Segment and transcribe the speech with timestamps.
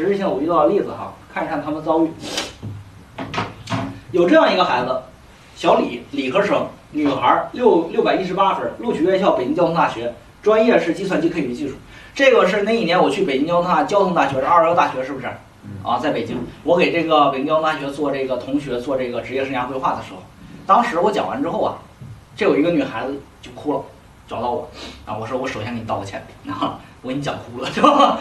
[0.00, 2.10] 实质性我遇到的例子哈，看一看他们遭遇。
[4.12, 5.02] 有这样一个孩子，
[5.54, 11.74] 小李，理科生，女孩，六六百一十八分，录取院校北京交通大学，专业是计算机科学与技术。
[12.14, 15.26] 这个是那一年我去北京交通大交通大学，是二幺幺大学，是不是？
[15.84, 20.22] 啊，在北京，我给这个北京交通大学做这个同学做这个职业生涯规划的时候，
[20.66, 21.76] 当时我讲完之后啊，
[22.34, 23.82] 这有一个女孩子就哭了，
[24.26, 24.68] 找到我，
[25.04, 28.18] 啊，我说我首先给你道个歉，啊，我给你讲哭了，是吧？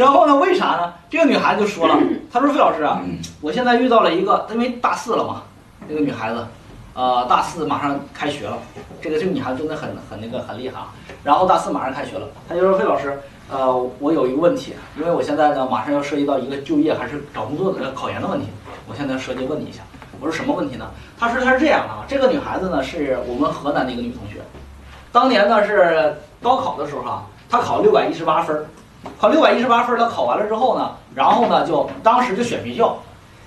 [0.00, 0.94] 然后呢，为啥呢？
[1.10, 1.94] 这个女孩子就说了，
[2.32, 3.02] 她说费老师啊，
[3.42, 5.42] 我现在遇到了一个，因为大四了嘛，
[5.86, 6.42] 这个女孩子，
[6.94, 8.56] 呃，大四马上开学了，
[9.02, 10.88] 这个这个女孩子真的很很那个很厉害啊。
[11.22, 18.46] 然后大四马上开学了，她就说费老师，呃，我有一个问题，因为我现在呢马上要涉及到一个就业还是找工作的考研的问题，
[18.88, 19.82] 我现在涉及问你一下。
[20.18, 20.86] 我说什么问题呢？
[21.18, 24.40] 她说她是这样的啊，这个女孩子呢是我们河南的一个女同学，
[25.12, 28.64] 当年呢是高考的时候哈，她考六百一十八分儿。
[29.18, 32.96] 考六百一十八分，他考完了之后呢，然后呢，就当时就选学校，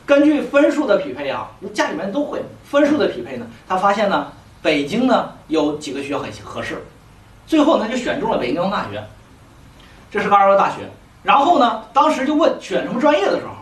[0.06, 4.28] 根据分数的匹配啊，家里面都会分数的匹配呢，他发现呢，
[4.62, 6.84] 北京呢有几个学校很合适，
[7.46, 9.04] 最后呢就选中了北京交通大学，
[10.10, 10.78] 这是个二幺幺大学。
[11.22, 13.54] 然后呢，当时就问选什么专业的时候，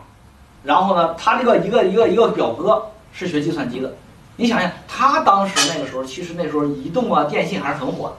[0.64, 3.94] 然后呢，他这个一个一个一个表哥是学计算机的，
[4.36, 8.16] 你想想，他当时那个时候，其实那时候移动啊、电信还是很火的。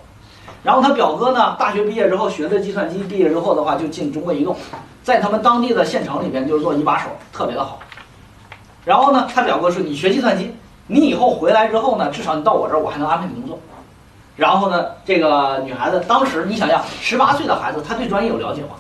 [0.63, 4.57] 然后他表哥呢，大学毕业之后学的计算机，毕业之后的话就进中国移动，
[5.03, 7.81] 在他们当地的县城里边就是做一把手，特别的好。
[8.85, 10.55] 然后呢，他表哥说：“你学计算机，
[10.87, 13.59] 你以后回来之后呢，至少你到我这儿，我还能安排你工作。”
[14.37, 18.71] 然后呢，这个女孩子当时你想想，十八岁的孩子，他对专业有了解吗？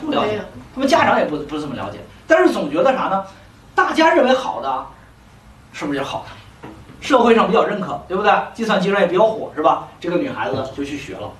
[0.00, 0.40] 不了解，
[0.74, 3.24] 他们家长也不不是这么了解，但是总觉得啥呢？
[3.74, 4.86] 大家认为好的，
[5.72, 6.43] 是不是就好的？
[7.04, 8.32] 社会上比较认可，对不对？
[8.54, 9.86] 计算机专业比较火，是吧？
[10.00, 11.30] 这个女孩子就去学了。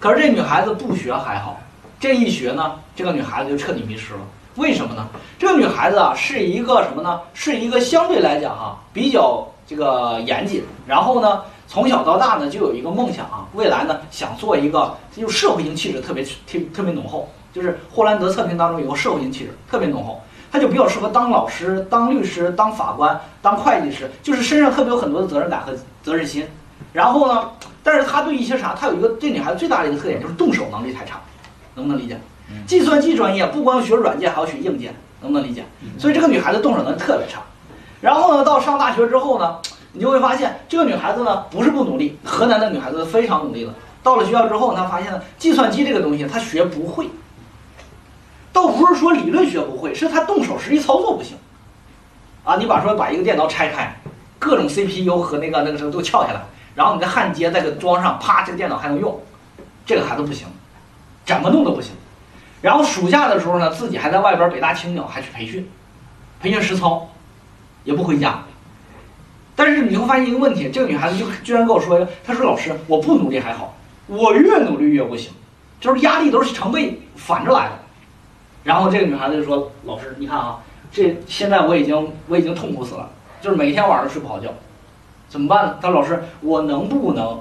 [0.00, 1.60] 可是这女孩子不学还好，
[2.00, 4.20] 这一学呢，这个女孩子就彻底迷失了。
[4.54, 5.06] 为什么呢？
[5.38, 7.20] 这个女孩子啊，是一个什么呢？
[7.34, 10.64] 是一个相对来讲哈，比较这个严谨。
[10.86, 20.22] 然后呢，从小到大呢，就有一个梦想啊，未来呢，想做一个就社会性气质特别特特别浓厚，就是霍兰德测评当中有个社会性气质特别浓厚。
[20.54, 26.46] 他就比较适合当老师、当律师、当法官、当会计师，就是身上特别有很多的责任感和责任心。
[26.92, 27.50] 然后呢，
[27.82, 31.20] 但是他对一些啥，他有一个对女孩子最大的一个特点就是动手能力太差，
[31.74, 32.20] 能不能理解？
[32.68, 35.64] 计算机专业不光要学软件，还要学硬件，能不能理解？
[35.98, 37.40] 所以这个女孩子动手能力特别差。
[38.00, 39.56] 然后呢，到上大学之后呢，
[39.92, 43.74] 你就会发现这个女孩子呢不是不努力，河南的女孩子非常努力了。
[44.04, 47.08] 到了学校之后，她发现呢，计算机这个东西她学不会。
[48.54, 51.36] 倒不是说理论学不会，是他动手实际操作不行，
[52.44, 53.92] 啊，你把说把一个电脑拆开，
[54.38, 56.40] 各种 CPU 和那个那个什么都撬下来，
[56.76, 59.20] 然后你的焊接再给装上，啪，这个电脑还能用，
[59.84, 60.46] 这个孩子不行，
[61.26, 61.92] 怎么弄都不行。
[62.62, 65.68] 然后暑假的时候呢，自己还在外边北大青鸟还去培训，
[66.40, 67.08] 培训实操，
[67.82, 68.38] 也不回家。
[69.56, 73.76] 但是你会发现一个问题，这个女孩子就居然跟我说，她说老师，我不努力还好，
[74.06, 75.32] 我越努力越不行，
[75.80, 77.83] 就是压力都是成倍反着来的。
[78.64, 80.58] 然后这个女孩子就说：“老师，你看啊，
[80.90, 83.08] 这现在我已经我已经痛苦死了，
[83.40, 84.48] 就是每天晚上睡不好觉，
[85.28, 87.38] 怎么办呢？”他说：“老师，我能不能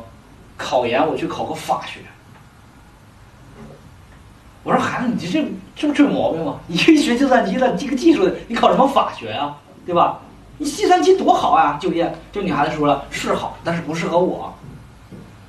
[0.58, 1.08] 考研？
[1.08, 2.02] 我去考个法学？”
[4.64, 6.60] 我说：“孩子，你这这这不这毛病吗？
[6.68, 9.56] 你学计算机的你这个技术的，你考什么法学呀？
[9.86, 10.20] 对吧？
[10.58, 14.54] 你计算机多好啊，就业。”这女孩子说了：“是好，但是不适合我。”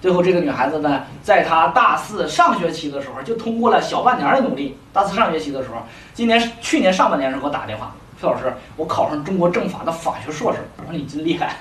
[0.04, 4.76] 最后，这个女孩子呢，在她大四上学期的时候，就通过了小半年的努力。
[4.92, 5.76] 大四上学期的时候，
[6.12, 10.58] 今年去年上半年时候给我打电话，崔老师，我考上中国政法的法学硕士。
[10.76, 11.56] 我说你真厉害，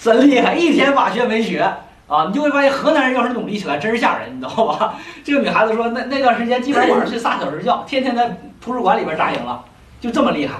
[0.00, 1.70] 真厉害，一天法学没学
[2.08, 2.24] 啊！
[2.32, 4.94] 你就会发现，河南人要是努力起来，真是吓人，你知道吧？
[5.22, 9.62] 这个女孩子说，那那段时间基本上晚上睡仨小时觉，天天在图书馆里边扎营了，
[10.00, 10.54] 就这么厉害。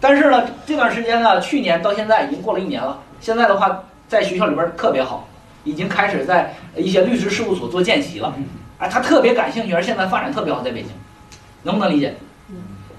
[0.00, 5.28] 但是呢，这段时间呢，去年到现在已经过了一年了，现在的话，在学校里边特别好。
[5.64, 8.34] 已经开始在一些律师事务所做见习了，
[8.78, 10.90] 哎，他特别感兴趣，而现在发展特别好，在北京，
[11.62, 12.14] 能不能理解？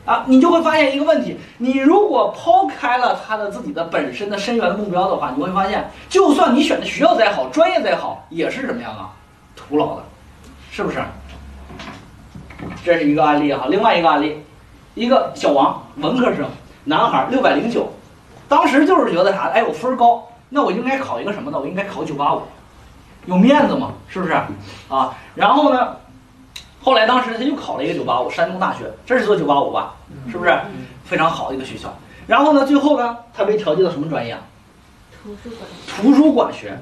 [0.05, 9.11] 啊，你就会发现一个问题：你如果抛开了他的自己的本身的深远的目标的话，你会发现，就算你选的学校再好，专业再好，也是什么样啊？
[9.55, 10.03] 徒劳的，
[10.71, 11.01] 是不是？
[12.83, 13.67] 这是一个案例哈。
[13.69, 14.41] 另外一个案例，
[14.93, 16.49] 一个小王，文科生，
[16.83, 17.89] 男孩，六百零九，
[18.49, 19.49] 当时就是觉得啥？
[19.53, 20.27] 哎，我分高。
[20.55, 21.59] 那我应该考一个什么呢？
[21.59, 22.43] 我应该考九八五，
[23.25, 24.33] 有面子嘛，是不是？
[24.87, 25.95] 啊，然后呢，
[26.79, 29.95] 后来当时他又考了一个九八五，山东大学，这是做九八五吧？
[30.31, 30.55] 是不是？
[31.03, 31.91] 非常好的一个学校。
[32.27, 34.37] 然后呢，最后呢，他被调剂到什么专业？
[35.23, 35.67] 图书馆。
[35.87, 36.77] 图书馆学。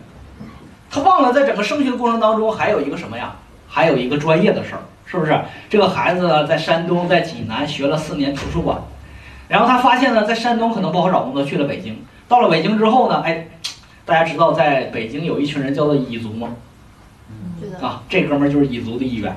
[0.90, 3.34] 他忘了在整个升学的过程当中还有一个什么呀？
[3.70, 5.40] 还有一个专业的事儿，是不是？
[5.70, 8.78] 这个孩子在山东，在济南学了四年图书馆，
[9.48, 12.04] 然后他发现呢，在山东可能不好找工作，去了北京。
[12.28, 13.48] 到了北京之后呢，哎，
[14.12, 16.50] 大家知道在北京有一群人叫做蚁族吗？
[17.82, 19.34] 啊，这哥们儿就是蚁族的一员。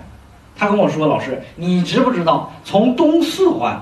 [0.57, 3.81] 他跟我说：“老师，你知不知道从东四环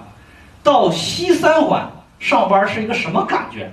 [0.62, 3.72] 到西三环上班是一个什么感觉？”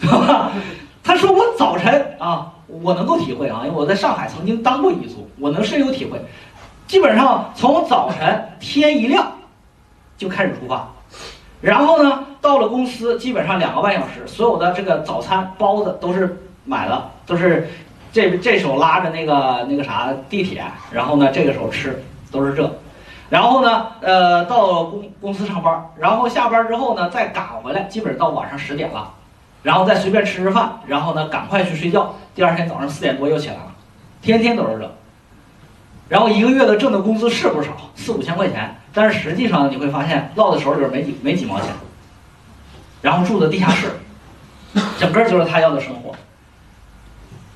[1.04, 6.18] 他说：“我早晨啊，我能够体会啊，因为我在上海曾经当过蚁族，我能深有体会。
[6.86, 9.30] 基本上从早晨天一亮
[10.16, 10.88] 就开始出发，
[11.60, 17.68] 然后呢，到了公司基本上两个半小时，所有的这个早餐包子都是买了，都是。”
[18.10, 22.02] 这这手拉着那个那个啥地铁，然后呢，这个手吃
[22.32, 22.78] 都是这，
[23.28, 29.12] 然后呢，呃，到公公司上班，然后下班之后呢，再赶回来，基本到晚上十点了，
[29.62, 33.74] 然后再随便吃吃饭，然后呢，赶快去睡觉，第二天早上四点多又起来了，
[34.22, 34.90] 天天都是这，
[36.08, 41.66] 然后一个月的挣的工资是不少，四五千块钱，但是实际上你会发现落在手里边没几没几毛钱，
[43.08, 43.88] 然后住的地下室，
[44.98, 46.14] 整个就是他要的生活。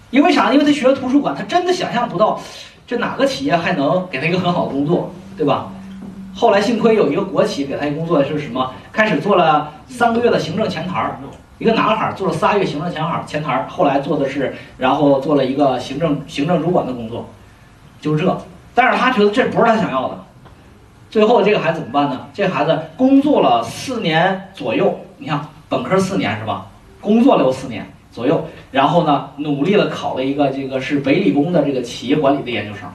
[0.09, 0.51] 因为啥？
[0.51, 2.41] 因为他学了图书馆，他真的想象不到，
[2.87, 5.71] 这哪个企业还能给他一个很好的工作，对吧？
[6.35, 8.73] 后来幸亏有一个国企给他一个工作是什么？
[8.93, 11.19] 开始做了三个月的行政前台儿，
[11.59, 17.29] 一个男孩做了仨月行政前台，前台儿后来做的是，然后做了一个行政行政主管的工作，
[18.01, 18.41] 就这。
[18.75, 20.22] 但是他觉得这不是他想要的，
[21.13, 22.27] 最后这个孩子怎么办呢？
[22.33, 26.67] 这孩子工作了四年左右，你看本科四年是吧？
[27.03, 27.87] 工作了有四年。
[28.11, 32.87] 左右，然后呢，努力了考了一个这个是北理工的这个企业管理的研究生，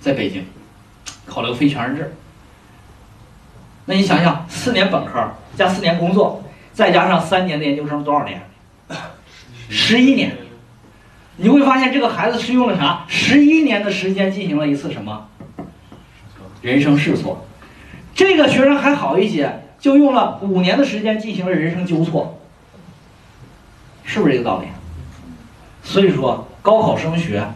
[0.00, 0.42] 在北京，
[1.26, 2.14] 考了个非全日制。
[3.84, 5.22] 那你想想，四年本科
[5.54, 6.42] 加四年工作，
[6.72, 8.40] 再加上三年的研究生，多少年？
[9.68, 10.34] 十一年。
[11.36, 13.04] 你会发现这个孩子是用了啥？
[13.08, 15.28] 十一年的时间进行了一次什么？
[16.66, 17.46] 人生试错。
[18.12, 22.40] 这个学生还好一些，就用了五年的时间进行了人生纠错。
[24.02, 24.66] 是不是这个道理？
[25.84, 27.46] 所以说，高考升学，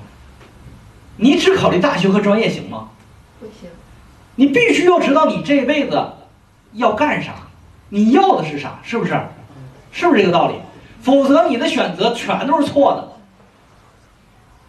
[1.16, 2.90] 你只考虑大学和专业行吗？
[3.40, 3.68] 不行。
[4.36, 6.00] 你必须要知道你这辈子
[6.74, 7.32] 要干啥，
[7.88, 9.20] 你要的是啥，是不是？
[9.90, 10.54] 是不是这个道理？
[11.02, 13.08] 否则你的选择全都是错的。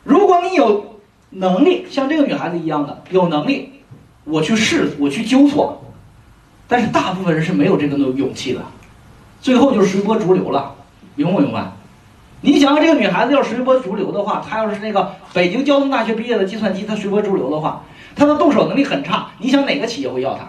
[0.03, 0.99] 如果你有
[1.29, 3.80] 能力，像这个女孩子一样的有能力，
[4.23, 5.83] 我去试，我去纠错。
[6.67, 8.61] 但是大部分人是没有这个勇气的，
[9.41, 10.75] 最后就随波逐流了。
[11.15, 11.71] 明不明白？
[12.41, 17.83] 你想要这个女孩子要随波逐流的话，她要是那个北京交通大学毕业的计算机，她随波逐流的话，
[18.15, 19.27] 她的动手能力很差。
[19.39, 20.47] 你想哪个企业会要她？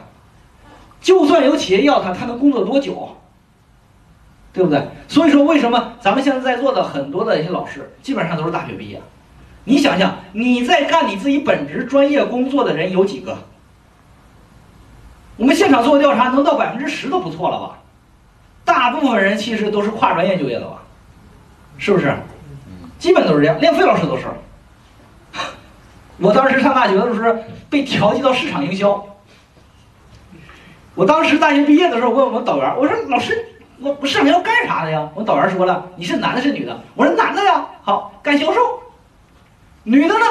[1.00, 3.16] 就算有企业要她，她能工作多久？
[4.52, 4.86] 对不对？
[5.08, 9.00] 所以说，为什么咱们现在在座的很多的一些老师，基本上都是大学毕业？
[9.64, 13.36] 你想想，你在干你自己本职专业工作的人有几个？
[15.42, 17.78] 我们现场做个调查，能到百分之十都不错了吧？
[18.64, 20.76] 大部分人其实都是跨专业就业的吧，
[21.78, 22.14] 是不是？
[23.00, 23.60] 基本都是这样。
[23.60, 24.28] 连费老师都是。
[26.18, 27.36] 我当时上大学的时候
[27.68, 29.04] 被调剂到市场营销。
[30.94, 33.36] 我当时大学毕业的时候问我们导员：“我说老师，
[33.80, 38.60] 我我市场要干啥的呀？”我们导员说了：“你是男的是女的？”我说：“男的呀。”好，干销售。
[39.82, 40.24] 女的呢？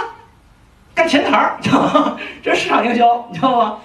[0.95, 1.57] 干前台，
[2.41, 3.77] 这市场营销，你知道吗？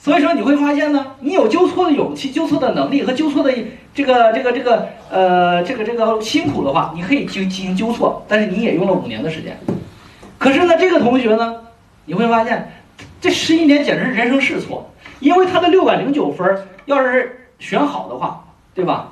[0.00, 3.52] 所以说你会发现呢，你有纠错的勇气、纠错的能力和纠错的
[3.92, 9.58] 这个、这个、这个呃、这个、这个辛苦的话，你可以去进行纠错，但是你也用了五年的时间。
[10.38, 11.56] 可是呢，这个同学呢，
[12.04, 12.72] 你会发现
[13.20, 18.44] 这十一年简直是人生试错，因为他的六百零九分要是选好的话，
[18.74, 19.08] 对吧？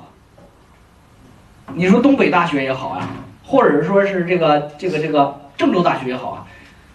[1.73, 3.09] 你说东北大学也好啊，
[3.43, 6.47] 或者说是这个、这个、这个郑州大学也好啊，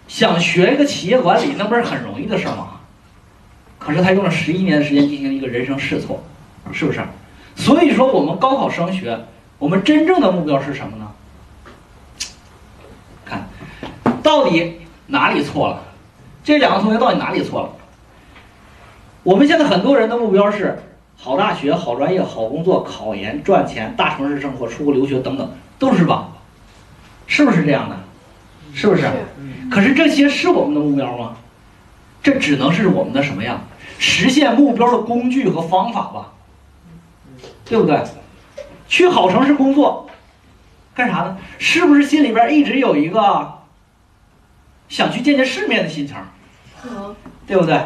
[0.07, 2.72] 想学一个企业管理，那不是很容易的事吗？
[3.85, 6.23] 可是他用了十一年的时间进行一个人生试错，
[6.71, 7.01] 是不是？
[7.55, 9.19] 所以说我们高考升学，
[9.59, 11.11] 我们真正的目标是什么呢？
[13.25, 13.47] 看，
[14.23, 15.83] 到底哪里错了？
[16.43, 17.69] 这两个同学到底哪里错了？
[19.23, 20.79] 我们现在很多人的目标是
[21.17, 26.29] 好大学、好专业、好工作、考研、赚钱、大城市生活、出国留学等等，都是吧？
[27.27, 27.97] 是不是这样的？
[28.73, 29.09] 是不是？
[29.69, 31.35] 可是这些是我们的目标吗？
[32.21, 33.61] 这只能是我们的什么呀？
[33.97, 36.33] 实现目标的工具和方法吧，
[37.65, 38.01] 对不对？
[38.87, 40.07] 去好城市工作，
[40.93, 41.37] 干啥呢？
[41.57, 43.59] 是不是心里边一直有一个
[44.89, 46.15] 想去见见世面的心情？
[47.47, 47.81] 对不对？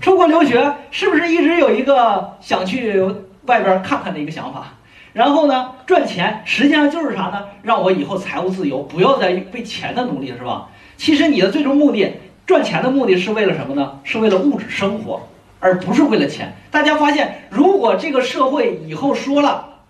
[0.00, 3.00] 出国留学是不是一直有一个想去
[3.46, 4.74] 外边看看的一个想法？
[5.12, 7.44] 然后呢，赚钱实际上就是啥呢？
[7.62, 10.68] 让我以后财务自由，不要再为钱的努力，是吧？
[10.96, 12.14] 其实你的最终目的。
[12.46, 14.00] 赚钱的目的是为了什么呢？
[14.02, 15.28] 是为了物质生活，
[15.60, 16.56] 而不是为了钱。
[16.70, 19.82] 大家发现，如果这个社会以后说了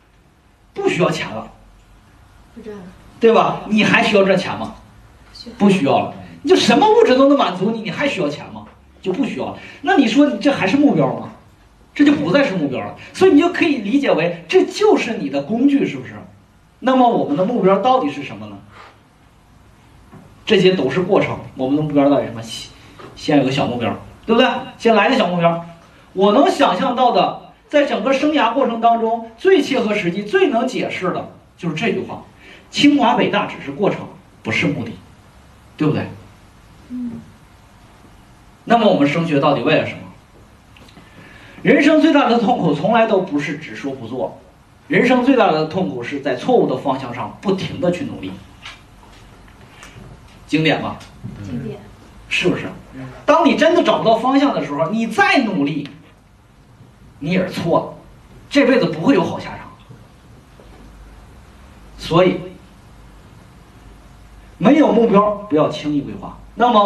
[0.74, 1.50] 不需要钱了，
[2.54, 2.82] 不赚了，
[3.18, 3.62] 对吧？
[3.68, 4.74] 你还需要赚钱吗？
[5.56, 6.14] 不需要了。
[6.42, 8.66] 你就什么物质都能满足你，你还需要钱吗？
[9.00, 9.58] 就不需要了。
[9.82, 11.30] 那你说你这还是目标吗？
[11.94, 12.94] 这就不再是目标了。
[13.12, 16.14] 所以你就可以理解为这就是你的工具，是不是？
[16.78, 18.58] 那么我们的目标到底是什么呢？
[20.44, 21.38] 这些都是过程。
[21.56, 22.42] 我们的目标到底什么？
[22.42, 22.70] 先
[23.16, 23.94] 先有个小目标，
[24.26, 24.48] 对不对？
[24.78, 25.66] 先来个小目标。
[26.12, 32.22] 我能想象到的，在整个生涯过程当中，最切合实际、最能解释的就是这句话：
[32.70, 34.00] 清华北大只是过程，
[34.42, 34.92] 不是目的，
[35.76, 36.06] 对不对？
[36.88, 37.20] 嗯，
[38.64, 39.98] 那么我们升学到底为了什么？
[41.62, 44.40] 人生最大的痛苦从来都不是只说不做，
[44.88, 48.32] 人生最大的痛苦是在错误的方向上不停的去努力。
[50.46, 50.96] 经典吧？
[51.44, 51.78] 经典，
[52.30, 52.62] 是不是？
[53.26, 55.86] 当你真的找不到方向的时候，你再努力，
[57.18, 58.02] 你也是错的，
[58.48, 59.58] 这辈子不会有好下场。
[61.98, 62.40] 所以，
[64.56, 66.38] 没有目标不要轻易规划。
[66.54, 66.80] 那么。